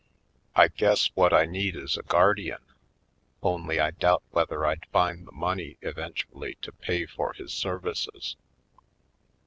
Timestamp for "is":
1.75-1.95